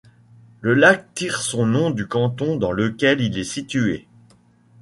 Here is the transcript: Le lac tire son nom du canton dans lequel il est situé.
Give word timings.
Le 0.61 0.73
lac 0.73 1.13
tire 1.13 1.39
son 1.43 1.67
nom 1.67 1.91
du 1.91 2.07
canton 2.07 2.55
dans 2.57 2.71
lequel 2.71 3.21
il 3.21 3.37
est 3.37 3.43
situé. 3.43 4.07